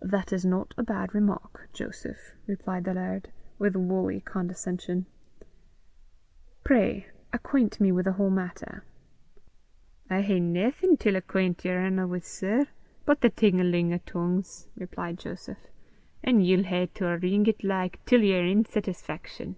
[0.00, 5.04] "That is not a bad remark, Joseph," replied the laird, with woolly condescension.
[6.64, 8.84] "Pray acquaint me with the whole matter."
[10.08, 12.68] "I hae naething till acquaint yer honour wi', sir,
[13.04, 15.66] but the ting a ling o' tongues," replied Joseph;
[16.22, 19.56] "an' ye'll hae till arreenge 't like, till yer ain settisfaction."